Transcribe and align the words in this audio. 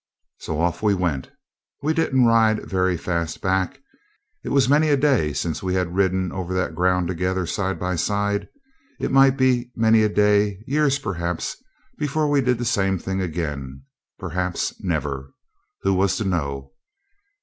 So 0.39 0.59
off 0.59 0.81
we 0.81 0.95
went. 0.95 1.29
We 1.83 1.93
didn't 1.93 2.25
ride 2.25 2.67
very 2.67 2.97
fast 2.97 3.39
back. 3.39 3.79
It 4.43 4.49
was 4.49 4.67
many 4.67 4.89
a 4.89 4.97
day 4.97 5.31
since 5.31 5.61
we 5.61 5.75
had 5.75 5.93
ridden 5.95 6.31
over 6.31 6.55
that 6.55 6.73
ground 6.73 7.07
together 7.07 7.45
side 7.45 7.77
by 7.79 7.95
side. 7.97 8.49
It 8.99 9.11
might 9.11 9.37
be 9.37 9.69
many 9.75 10.01
a 10.01 10.09
day, 10.09 10.63
years 10.65 10.97
perhaps, 10.97 11.57
before 11.99 12.27
we 12.27 12.41
did 12.41 12.57
the 12.57 12.65
same 12.65 12.97
thing 12.97 13.21
again. 13.21 13.83
Perhaps 14.17 14.73
never! 14.81 15.33
Who 15.83 15.93
was 15.93 16.15
to 16.15 16.25
know? 16.25 16.71